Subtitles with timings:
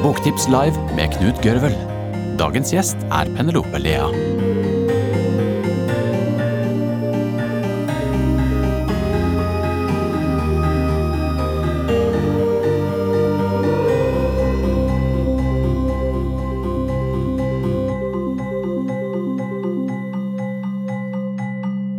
[0.00, 1.74] Boktips live med Knut Gørvel.
[2.40, 4.06] Dagens gjest er Penelope Lea.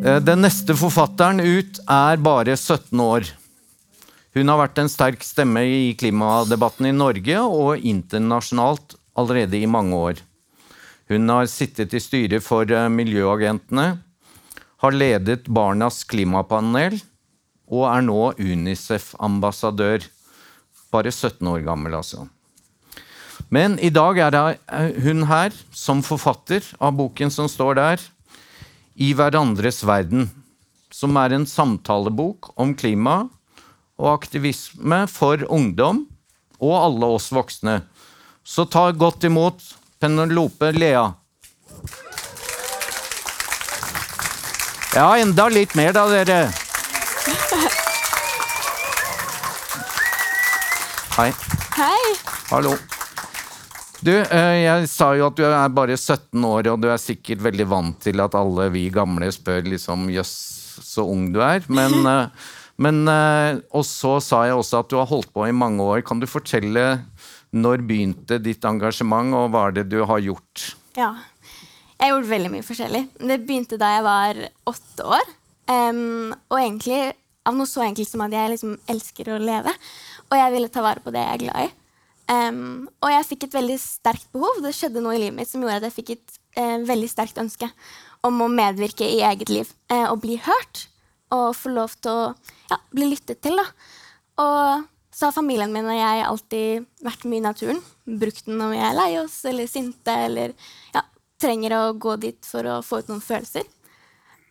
[0.02, 3.29] Eh, Den neste forfatteren ut er bare 17 år.
[4.32, 9.97] Hun har vært en sterk stemme i klimadebatten i Norge og internasjonalt allerede i mange
[9.97, 10.21] år.
[11.11, 13.97] Hun har sittet i styret for eh, Miljøagentene,
[14.82, 16.96] har ledet Barnas klimapanel
[17.68, 20.07] og er nå Unicef-ambassadør.
[20.96, 22.24] Bare 17 år gammel, altså.
[23.52, 28.07] Men i dag er eh, hun her som forfatter av boken som står der,
[28.96, 30.29] i hverandres verden,
[30.91, 33.25] som er en samtalebok om klima
[34.02, 36.08] og aktivisme for ungdom
[36.61, 37.81] og alle oss voksne.
[38.44, 39.61] Så ta godt imot
[40.02, 41.05] Penelope Lea.
[44.91, 46.39] Ja, enda litt mer da, dere.
[51.16, 51.29] Hei.
[51.77, 52.16] Hei!
[52.49, 52.73] Hallo.
[54.02, 57.44] Du, eh, jeg sa jo at du er bare 17 år, og du er sikkert
[57.45, 60.33] veldig vant til at alle vi gamle spør liksom jøss,
[60.81, 61.61] så ung du er.
[61.69, 62.49] Men, eh,
[62.81, 66.01] men eh, Og så sa jeg også at du har holdt på i mange år.
[66.05, 67.03] Kan du fortelle
[67.51, 70.71] når begynte ditt engasjement, og hva er det du har gjort?
[70.95, 71.11] Ja.
[71.99, 73.01] Jeg har gjort veldig mye forskjellig.
[73.19, 74.39] Det begynte da jeg var
[74.71, 75.33] åtte år.
[75.71, 77.01] Um, og egentlig
[77.47, 79.73] av noe så enkelt som at jeg liksom elsker å leve.
[80.29, 81.73] Og jeg ville ta vare på det jeg er glad i.
[82.31, 84.61] Um, og jeg fikk et veldig sterkt behov.
[84.63, 87.41] Det skjedde noe i livet mitt som gjorde at jeg fikk et uh, veldig sterkt
[87.41, 87.69] ønske
[88.25, 89.75] om å medvirke i eget liv.
[89.91, 90.88] uh, og bli hørt.
[91.31, 92.23] Og få lov til å
[92.71, 93.55] ja, bli lyttet til.
[93.59, 93.65] da.
[94.43, 97.81] Og så har familien min og jeg alltid vært mye i naturen.
[98.05, 100.53] Brukt den når vi er lei oss eller sinte eller
[100.95, 101.03] ja,
[101.41, 103.67] trenger å gå dit for å få ut noen følelser.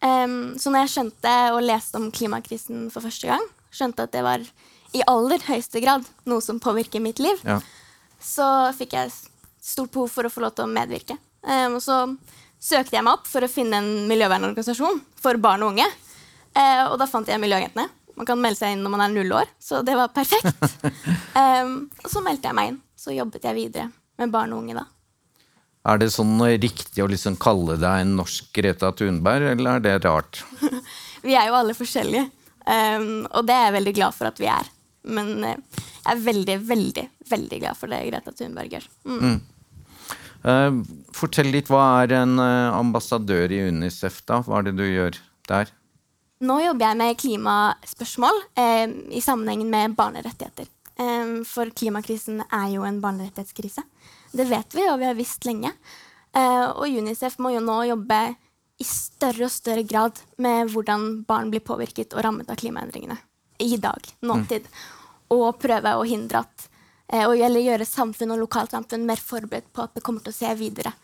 [0.00, 4.22] Um, så når jeg skjønte og leste om klimakrisen for første gang, skjønte at det
[4.24, 4.44] var
[4.96, 7.60] i aller høyeste grad noe som påvirker mitt liv, Ja.
[8.20, 9.12] så fikk jeg
[9.60, 11.18] stort behov for å få lov til å medvirke.
[11.44, 11.98] Um, og så
[12.60, 15.86] søkte jeg meg opp for å finne en miljøvernorganisasjon for barn og unge.
[16.56, 17.88] Eh, og da fant jeg Miljøagentene.
[18.18, 20.50] Man kan melde seg inn når man er null år, så det var perfekt.
[21.40, 22.80] Em, og så meldte jeg meg inn.
[22.98, 23.86] Så jobbet jeg videre
[24.20, 24.84] med barn og unge da.
[25.88, 29.94] Er det sånn riktig å liksom kalle deg en norsk Greta Thunberg, eller er det
[30.04, 30.42] rart?
[31.24, 32.26] Vi er jo alle forskjellige,
[32.66, 34.68] um, og det er jeg veldig glad for at vi er.
[35.16, 38.86] Men uh, jeg er veldig, veldig, veldig glad for det Greta Thunberg gjør.
[39.08, 39.40] Mm.
[40.40, 40.78] Eh,
[41.12, 44.40] fortell litt, hva er en eh, ambassadør i Unicef, da?
[44.44, 45.18] Hva er det du gjør
[45.50, 45.72] der?
[46.40, 50.70] Nå jobber jeg med klimaspørsmål eh, i sammenhengen med barnerettigheter.
[50.96, 53.84] Eh, for klimakrisen er jo en barnerettighetskrise.
[54.32, 55.74] Det vet vi, og vi har visst lenge.
[56.32, 58.20] Eh, og Unicef må jo nå jobbe
[58.80, 63.18] i større og større grad med hvordan barn blir påvirket og rammet av klimaendringene
[63.60, 64.68] i dag, nåtid.
[65.36, 66.68] Og prøve å hindre at
[67.12, 70.54] eh, eller gjøre samfunn og lokalsamfunn mer forberedt på at det kommer til å se
[70.56, 70.94] videre.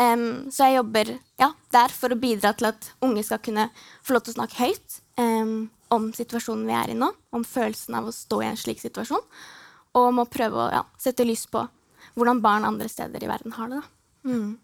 [0.00, 3.68] Em, så jeg jobber ja, der for å bidra til at unge skal kunne
[4.02, 7.94] få lov til å snakke høyt um, om situasjonen vi er i nå, om følelsen
[8.00, 9.22] av å stå i en slik situasjon,
[9.94, 11.62] og om å prøve å ja, sette lys på
[12.18, 13.80] hvordan barn andre steder i verden har det.
[14.26, 14.56] Mm.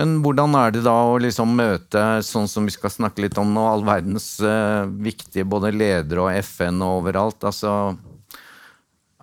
[0.00, 3.50] Men hvordan er det da å liksom møte, sånn som vi skal snakke litt om
[3.56, 7.48] nå, all verdens uh, viktige både ledere og FN og overalt?
[7.48, 7.96] Altså,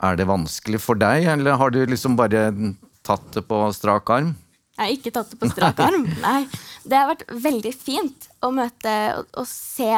[0.01, 2.49] er det vanskelig for deg, eller har du liksom bare
[3.05, 4.35] tatt det på strak arm?
[4.77, 6.05] Jeg har ikke tatt det på strak arm.
[6.21, 6.45] Nei.
[6.85, 9.91] Det har vært veldig fint å møte og, og se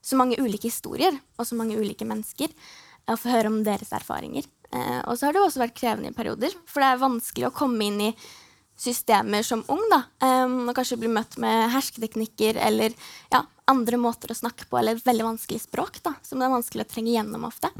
[0.00, 2.52] så mange ulike historier og så mange ulike mennesker.
[3.10, 4.44] Og få høre om deres erfaringer.
[4.70, 7.54] Eh, og så har det også vært krevende i perioder, for det er vanskelig å
[7.56, 8.12] komme inn i
[8.80, 9.82] systemer som ung.
[9.90, 10.04] da,
[10.44, 12.94] um, Og kanskje bli møtt med hersketeknikker eller
[13.32, 16.86] ja, andre måter å snakke på, eller veldig vanskelig språk da, som det er vanskelig
[16.86, 17.72] å trenge gjennom ofte.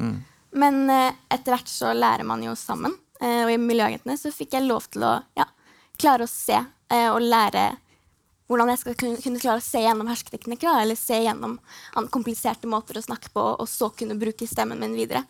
[0.51, 2.97] Men eh, etter hvert så lærer man jo sammen.
[3.21, 5.47] Eh, og i Miljøagentene så fikk jeg lov til å ja,
[6.01, 7.69] klare å se eh, og lære
[8.51, 11.55] hvordan jeg skal kunne, klare å se gjennom hersketeknikker, eller se gjennom
[12.11, 15.23] kompliserte måter å snakke på, og så kunne bruke stemmen min videre.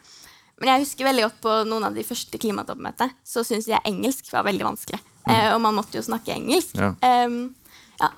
[0.61, 4.28] Men jeg husker veldig godt på noen av de første klimatoppmøtene, så syntes jeg engelsk
[4.32, 5.00] var veldig vanskelig.
[5.28, 6.76] Eh, og man måtte jo snakke engelsk.
[6.81, 6.94] Ja.
[7.28, 7.55] Um,
[8.00, 8.11] ja.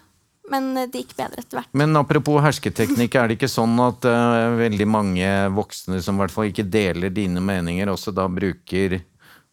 [0.51, 1.71] Men det gikk bedre etter hvert.
[1.79, 6.35] Men apropos hersketeknikk, er det ikke sånn at uh, veldig mange voksne som i hvert
[6.35, 9.01] fall ikke deler dine meninger, også da bruker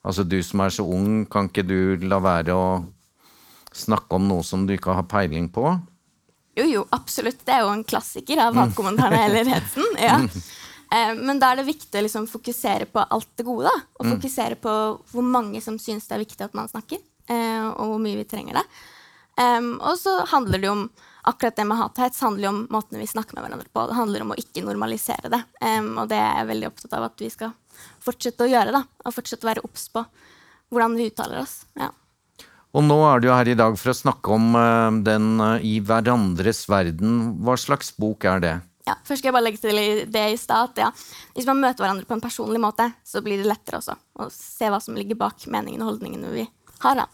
[0.06, 2.68] Altså du som er så ung, kan ikke du la være å
[3.75, 5.66] snakke om noe som du ikke har peiling på?
[6.57, 7.42] Jo, jo, absolutt.
[7.46, 9.86] Det er jo en klassiker av hatkommentarene eller hetsen.
[10.00, 10.16] Ja.
[10.90, 13.68] Eh, men da er det viktig å liksom fokusere på alt det gode.
[13.69, 13.84] Da.
[14.00, 14.16] Og Mm.
[14.16, 14.74] fokusere på
[15.12, 16.98] hvor mange som syns det er viktig at man snakker,
[17.30, 18.66] eh, og hvor mye vi trenger det.
[19.40, 20.90] Og så handler det jo om
[21.30, 23.86] akkurat det med hat og hets handler jo om måten vi snakker med hverandre på.
[23.88, 25.40] Det handler om å ikke normalisere det.
[25.95, 27.54] Og det er jeg veldig opptatt av at vi skal
[28.09, 28.75] fortsette å gjøre.
[28.75, 30.03] da, Og fortsette å være obs på
[30.69, 31.63] hvordan vi uttaler oss.
[31.79, 31.91] Ja.
[32.77, 35.79] Og nå er du her i dag for å snakke om uh, den uh, I
[35.81, 37.39] hverandres verden.
[37.41, 38.56] Hva slags bok er det?
[38.85, 39.79] Ja, først skal jeg bare legge til
[40.09, 40.88] det i stad ja,
[41.35, 44.69] hvis man møter hverandre på en personlig måte, så blir det lettere også å se
[44.71, 46.45] hva som ligger bak meningene og holdningene vi
[46.81, 47.03] har.
[47.03, 47.06] da.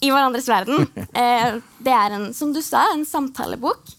[0.00, 0.86] I hverandres verden.
[1.24, 3.92] Eh, det er en, som du sa, en samtalebok.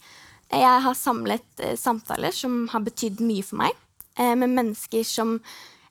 [0.49, 3.77] Jeg har samlet samtaler som har betydd mye for meg,
[4.17, 5.37] eh, med mennesker som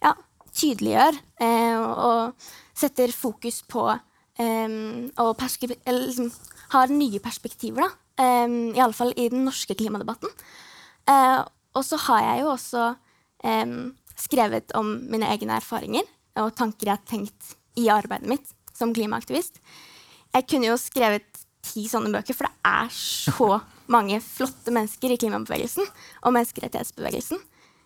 [0.04, 0.12] ja,
[0.54, 4.78] tydeliggjør eh, og, setter fokus på eh,
[5.22, 6.30] og eller liksom,
[6.74, 7.90] har nye perspektiver, da.
[8.24, 10.32] Eh, I alle fall i den norske klimadebatten.
[11.10, 11.40] Eh,
[11.74, 12.88] og så har jeg jo også
[13.44, 13.78] eh,
[14.18, 16.06] skrevet om mine egne erfaringer
[16.42, 19.60] og tanker jeg har tenkt i arbeidet mitt som klimaaktivist.
[20.34, 21.26] Jeg kunne jo skrevet
[21.64, 23.60] ti sånne bøker, for det er så
[23.94, 25.86] mange flotte mennesker i klimabevegelsen
[26.24, 27.42] og menneskerettighetsbevegelsen.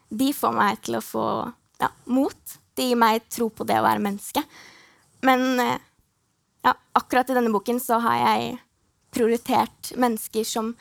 [0.08, 1.26] De får meg til å få
[1.80, 2.58] ja, mot.
[2.74, 4.42] Det gir meg tro på det å være menneske.
[5.26, 5.76] Men eh,
[6.66, 8.56] ja, akkurat i denne boken så har jeg
[9.14, 10.74] prioritert mennesker som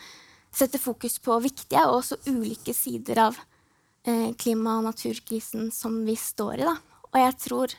[0.53, 3.37] setter fokus på viktige og også ulike sider av
[4.07, 6.67] eh, klima- og naturkrisen som vi står i.
[6.67, 6.75] Da.
[7.11, 7.75] Og jeg tror,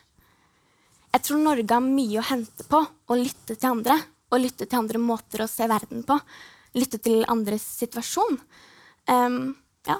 [1.14, 3.98] jeg tror Norge har mye å hente på å lytte til andre.
[4.28, 6.18] Og lytte til andre måter å se verden på.
[6.76, 8.36] Lytte til andres situasjon.
[9.08, 9.54] Um,
[9.88, 9.96] ja.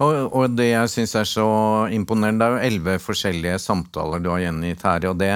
[0.00, 1.48] Og, og det jeg syns er så
[1.92, 5.08] imponerende, det er jo elleve forskjellige samtaler du har gjengitt her.
[5.10, 5.34] Og det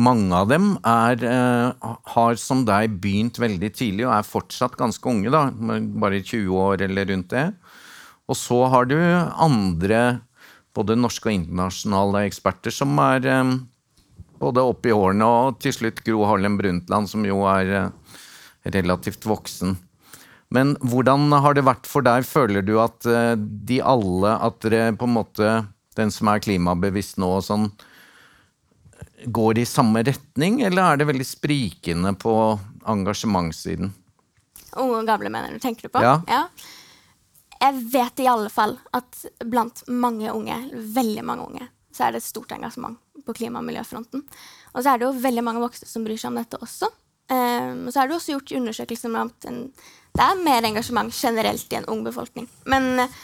[0.00, 5.04] mange av dem er, eh, har som deg begynt veldig tidlig og er fortsatt ganske
[5.04, 5.50] unge, da.
[5.52, 7.52] Bare 20 år eller rundt det.
[8.28, 10.22] Og så har du andre,
[10.72, 13.58] både norske og internasjonale eksperter, som er eh,
[14.40, 17.90] både oppe i årene og til slutt Gro Harlem Brundtland, som jo er eh,
[18.72, 19.76] relativt voksen.
[20.52, 22.26] Men hvordan har det vært for deg?
[22.28, 25.54] Føler du at eh, de alle, at dere på en måte,
[25.96, 27.70] den som er klimabevisst nå og sånn,
[29.32, 32.34] går i samme retning, eller er det veldig sprikende på
[32.90, 33.92] engasjementssiden?
[34.82, 36.02] Unge og gamle, mener du, tenker du på?
[36.02, 36.42] Ja.
[37.62, 42.22] Jeg vet i alle fall at blant mange unge, veldig mange unge, så er det
[42.22, 44.24] et stort engasjement på klima- og miljøfronten.
[44.72, 46.90] Og så er det jo veldig mange voksne som bryr seg om dette også.
[47.30, 49.60] Um, og så er det også gjort undersøkelser at en,
[50.12, 52.48] det er mer engasjement generelt i en ung befolkning.
[52.68, 53.20] Men eh,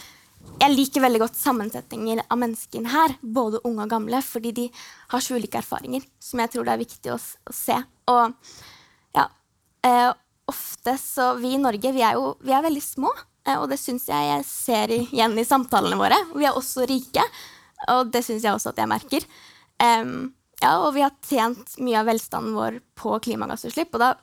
[0.58, 4.66] jeg liker veldig godt sammensetninger av menneskene her, både unge og gamle, fordi de
[5.12, 7.76] har så ulike erfaringer som jeg tror det er viktig å, å se.
[8.10, 8.54] Og
[9.16, 9.26] ja,
[9.86, 10.08] eh,
[10.48, 13.12] ofte så Vi i Norge vi er jo vi er veldig små,
[13.44, 16.18] eh, og det syns jeg jeg ser igjen i samtalene våre.
[16.34, 17.24] Vi er også rike,
[17.92, 19.28] og det syns jeg også at jeg merker.
[19.84, 24.14] Em, ja, og vi har tjent mye av velstanden vår på klimagassutslipp, og da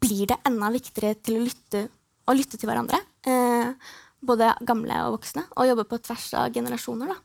[0.00, 1.84] blir det enda viktigere til å lytte,
[2.28, 2.98] å lytte til hverandre.
[3.26, 3.72] Eh,
[4.24, 7.12] både gamle og voksne, og jobbe på tvers av generasjoner.
[7.12, 7.20] da.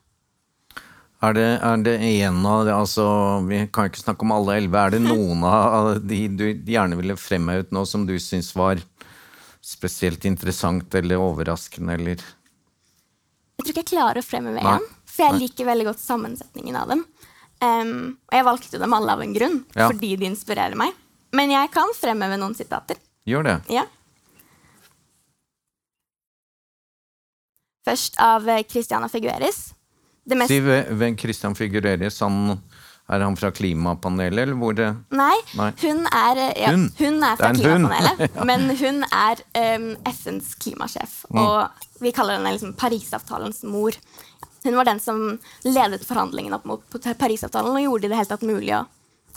[1.21, 3.05] Er det, er det en av det, altså,
[3.47, 4.79] Vi kan ikke snakke om alle elleve.
[4.79, 8.79] Er det noen av de du gjerne ville fremhevet nå, som du syns var
[9.59, 15.35] spesielt interessant eller overraskende, eller Jeg tror ikke jeg klarer å fremheve én, for jeg
[15.35, 15.41] Nei.
[15.43, 17.01] liker veldig godt sammensetningen av dem.
[17.59, 17.91] Um,
[18.31, 19.89] og jeg valgte dem alle av en grunn, Ja.
[19.91, 20.93] fordi de inspirerer meg.
[21.35, 22.97] Men jeg kan fremheve noen sitater.
[23.29, 23.57] Gjør det.
[23.69, 23.83] Ja.
[27.85, 29.73] Først av eh, Christiana Figueres.
[30.29, 32.59] Det mest Si ve- hvem Christian Figueres han
[33.09, 35.71] er han fra klimapanelet, eller hvor det Nei, Nei.
[35.81, 36.83] hun er, eh, ja, Hun?
[36.99, 38.19] hun er fra er klimapanelet.
[38.35, 38.43] ja.
[38.49, 39.41] Men hun er
[39.77, 41.39] um, FNs klimasjef, Mm.
[41.41, 43.97] og vi kaller henne liksom Parisavtalens mor.
[44.63, 46.83] Hun var den som ledet forhandlingene opp mot
[47.17, 48.83] Parisavtalen og gjorde det helt tatt mulig å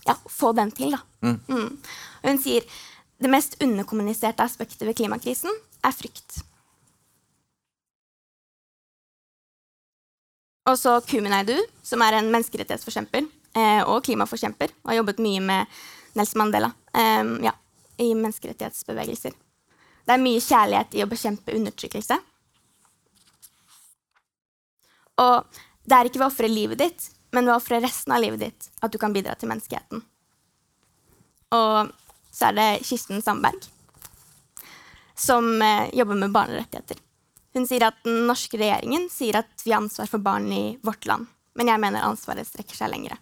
[0.06, 0.97] ja, få den til.
[1.23, 1.38] Mm.
[2.23, 2.66] Og hun sier
[3.23, 5.52] det mest underkommuniserte aspektet ved klimakrisen
[5.87, 6.42] er frykt.
[10.71, 13.25] Og så Kuminaidu, som er en menneskerettighetsforkjemper
[13.59, 14.75] eh, og klimaforkjemper.
[14.82, 15.80] Og har jobbet mye med
[16.18, 17.54] Nelson Mandela eh, ja,
[18.02, 19.35] i menneskerettighetsbevegelser.
[20.02, 22.18] Det er mye kjærlighet i å bekjempe undertrykkelse.
[25.23, 28.23] Og det er ikke ved å ofre livet ditt, men ved å ofre resten av
[28.23, 30.03] livet ditt at du kan bidra til menneskeheten.
[31.53, 31.93] Og
[32.33, 33.65] så er det Kirsten Sandberg,
[35.17, 37.01] som eh, jobber med barnerettigheter.
[37.53, 41.05] Hun sier at den norske regjeringen sier at vi har ansvar for barn i vårt
[41.09, 41.29] land.
[41.53, 43.19] Men jeg mener ansvaret strekker seg lengre.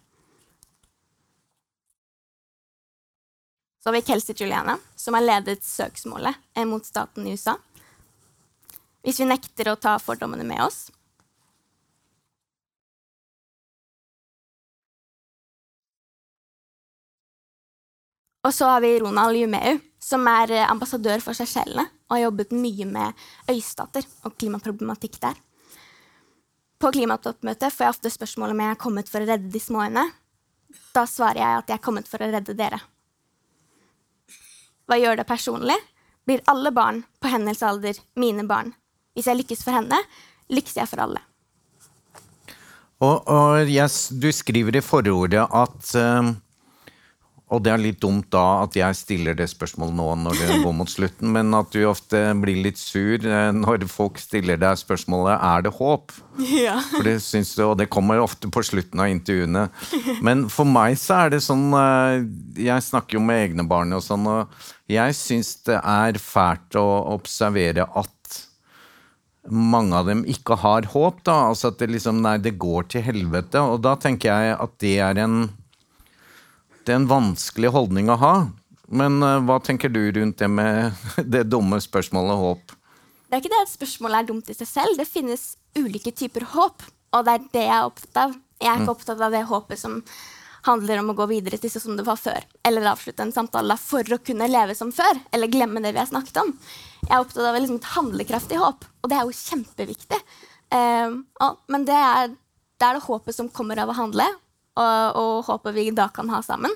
[3.81, 7.57] Så har vi Kelsey Juliana, som har ledet søksmålet eh, mot staten i USA.
[9.03, 10.91] Hvis vi nekter å ta fordommene med oss,
[18.41, 22.55] Og så har vi Ronald Jumeu, som er eh, ambassadør for Seychellene og har jobbet
[22.57, 25.37] mye med øystater og klimaproblematikk der.
[26.81, 29.85] På klimatoppmøtet får jeg ofte spørsmål om jeg er kommet for å redde de små
[29.85, 30.07] øyene.
[30.97, 32.81] Da svarer jeg at jeg er kommet for å redde dere.
[34.89, 35.77] Hva gjør det personlig?
[36.25, 38.73] Blir alle barn på hennes alder mine barn?
[39.15, 40.01] Hvis jeg lykkes for henne,
[40.49, 41.21] lykkes jeg for alle.
[43.05, 46.39] Og, og yes, du skriver i forordet at um
[47.51, 50.75] og det er litt dumt da at jeg stiller det spørsmålet nå når det går
[50.79, 55.35] mot slutten, men at du ofte blir litt sur eh, når folk stiller deg spørsmålet
[55.35, 56.15] er det håp.
[56.47, 56.77] Ja.
[56.93, 59.67] For det synes du, Og det kommer ofte på slutten av intervjuene.
[60.25, 62.23] Men for meg så er det sånn eh,
[62.71, 66.87] Jeg snakker jo med egne barn og sånn, og jeg syns det er fælt å
[67.17, 68.41] observere at
[69.51, 71.25] mange av dem ikke har håp.
[71.25, 73.61] da, altså at det liksom, Nei, det går til helvete.
[73.61, 75.49] Og da tenker jeg at det er en
[76.91, 78.35] det en vanskelig holdning å ha.
[78.91, 80.99] Men uh, hva tenker du rundt det med
[81.35, 82.77] det dumme spørsmålet håp?
[83.31, 84.99] Det er ikke det at spørsmålet er dumt i seg selv.
[84.99, 86.83] Det finnes ulike typer håp,
[87.15, 88.37] og det er det jeg er opptatt av.
[88.61, 88.95] Jeg er ikke mm.
[88.97, 90.01] opptatt av det håpet som
[90.67, 93.79] handler om å gå videre til sånn som det var før, eller avslutte en samtale
[93.81, 96.51] for å kunne leve som før, eller glemme det vi har snakket om.
[97.07, 100.21] Jeg er opptatt av liksom et handlekraftig håp, og det er jo kjempeviktig.
[100.75, 104.27] Uh, men det er, det er det håpet som kommer av å handle,
[104.81, 106.75] og, og håpet vi da kan ha sammen.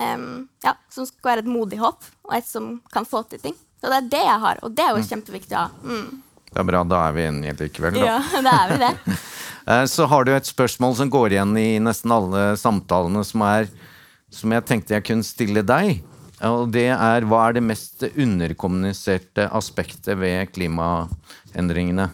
[0.00, 3.56] Um, ja, som skal være et modig håp, og et som kan få til ting.
[3.80, 5.08] Så det er det jeg har, og det er jo mm.
[5.08, 5.84] kjempeviktig å ha.
[5.84, 6.22] Mm.
[6.50, 7.98] Det er bra, da er vi enige likevel.
[8.00, 8.06] Da.
[8.08, 9.20] Ja, det er vi det.
[9.68, 13.68] Eh, så har du et spørsmål som går igjen i nesten alle samtalene, som, er,
[14.32, 16.00] som jeg tenkte jeg kunne stille deg.
[16.48, 22.08] Og det er hva er det mest underkommuniserte aspektet ved klimaendringene?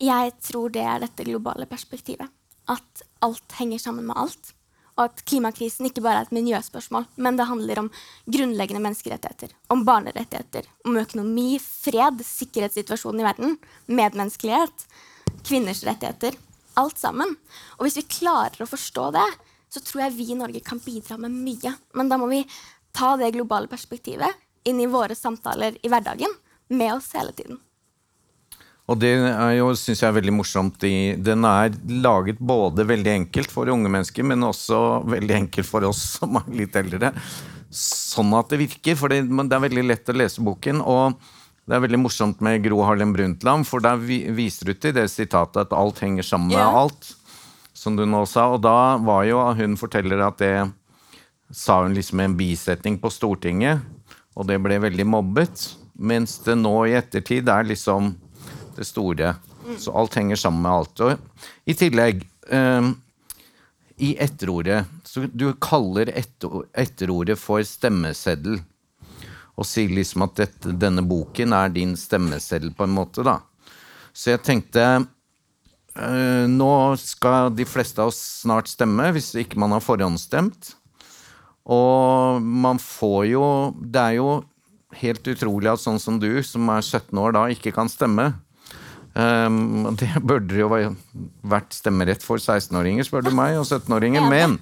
[0.00, 2.32] Jeg tror det er dette globale perspektivet
[2.72, 4.52] at alt henger sammen med alt.
[4.96, 7.90] Og at klimakrisen ikke bare er et miljøspørsmål, men det handler om
[8.32, 13.58] grunnleggende menneskerettigheter, om barnerettigheter, om økonomi, fred, sikkerhetssituasjonen i verden,
[13.92, 14.86] medmenneskelighet,
[15.44, 16.38] kvinners rettigheter.
[16.76, 17.36] Alt sammen.
[17.76, 19.28] Og hvis vi klarer å forstå det,
[19.72, 21.72] så tror jeg vi i Norge kan bidra med mye.
[21.96, 22.42] Men da må vi
[22.96, 26.32] ta det globale perspektivet inn i våre samtaler i hverdagen
[26.68, 27.60] med oss hele tiden.
[28.86, 30.84] Og det er jo, synes jeg er veldig morsomt.
[31.26, 31.74] Den er
[32.04, 34.78] laget både veldig enkelt for unge mennesker, men også
[35.10, 37.10] veldig enkelt for oss som er litt eldre.
[37.74, 40.84] Sånn at det virker, for det, det er veldig lett å lese boken.
[40.86, 41.16] Og
[41.66, 45.64] det er veldig morsomt med Gro Harlem Brundtland, for der viser du til det sitatet
[45.64, 46.82] at alt henger sammen med yeah.
[46.84, 47.10] alt.
[47.74, 48.46] Som du nå sa.
[48.54, 50.54] Og da var jo hun forteller at det
[51.50, 53.82] sa hun liksom en bisetning på Stortinget,
[54.38, 55.66] og det ble veldig mobbet.
[55.98, 58.14] Mens det nå i ettertid er liksom
[58.76, 59.34] det store.
[59.78, 61.02] Så alt henger sammen med alt.
[61.02, 62.94] Og I tillegg um,
[63.96, 68.60] I etterordet så Du kaller etter, etterordet for stemmeseddel.
[69.56, 73.24] Og sier liksom at dette, denne boken er din stemmeseddel, på en måte.
[73.24, 73.38] da.
[74.12, 74.84] Så jeg tenkte
[75.96, 80.74] uh, Nå skal de fleste av oss snart stemme, hvis ikke man har forhåndsstemt.
[81.66, 83.46] Og man får jo
[83.82, 84.28] Det er jo
[84.96, 88.30] helt utrolig at sånn som du, som er 17 år da, ikke kan stemme.
[89.16, 94.26] Um, det burde jo vært stemmerett for 16-åringer, spør du meg, og 17-åringer.
[94.28, 94.58] Men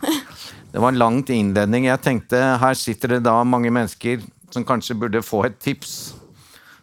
[0.70, 1.88] det var en langt innledning.
[1.88, 4.22] Jeg tenkte her sitter det da mange mennesker
[4.54, 6.14] som kanskje burde få et tips.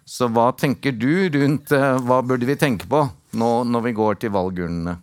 [0.04, 3.06] Så hva tenker du rundt uh, hva burde vi tenke på
[3.40, 4.98] nå når vi går til valgurnene?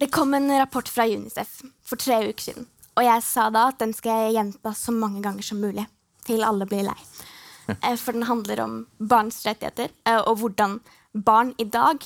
[0.00, 2.70] Det kom en rapport fra Unicef for tre uker siden.
[2.94, 5.84] Og jeg sa da at den skal jeg gjenta så mange ganger som mulig.
[6.24, 6.96] Til alle blir lei.
[7.70, 10.78] Eh, for den handler om barns rettigheter eh, og hvordan
[11.12, 12.04] barn i dag,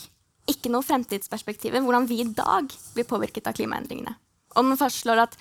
[0.51, 4.15] ikke noe fremtidsperspektiv, hvordan vi i dag blir påvirket av klimaendringene.
[4.55, 5.37] Og den fastslår at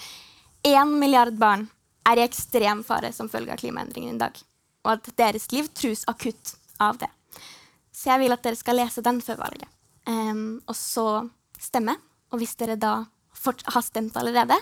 [0.68, 1.68] én milliard barn
[2.08, 4.40] er i ekstrem fare som følge av klimaendringene i dag.
[4.84, 7.10] Og at deres liv trus akutt av det.
[7.94, 9.70] Så jeg vil at dere skal lese den før valget.
[10.08, 11.08] Um, og så
[11.62, 11.96] stemme.
[12.34, 13.04] Og hvis dere da
[13.44, 14.58] har stemt allerede,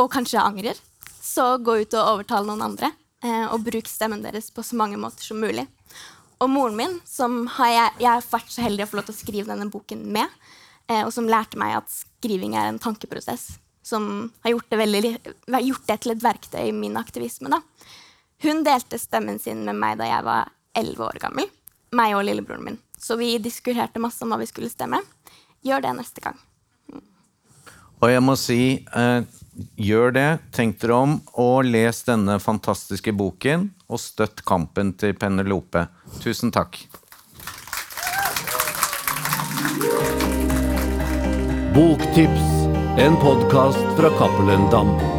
[0.00, 0.78] og kanskje angrer,
[1.22, 2.90] så gå ut og overtale noen andre.
[3.24, 5.66] Uh, og bruk stemmen deres på så mange måter som mulig.
[6.42, 9.16] Og moren min, som har jeg, jeg har vært så heldig å få lov til
[9.16, 10.32] å skrive denne boken med,
[10.90, 13.54] eh, og som lærte meg at skriving er en tankeprosess,
[13.86, 15.12] som har gjort det, veldig,
[15.64, 17.52] gjort det til et verktøy i min aktivisme.
[17.52, 17.62] Da.
[18.44, 21.48] Hun delte stemmen sin med meg da jeg var elleve år gammel.
[21.96, 22.80] Meg og lillebroren min.
[22.98, 25.00] Så vi diskuterte masse om hva vi skulle stemme.
[25.64, 26.36] Gjør det neste gang.
[27.96, 29.22] Og jeg må si eh,
[29.76, 33.70] gjør det, tenk dere om, og les denne fantastiske boken.
[33.86, 35.86] Og støtt kampen til Penelope.
[36.22, 36.80] Tusen takk.
[41.76, 42.48] Boktips,
[43.04, 45.15] en podkast fra Cappelen Dam.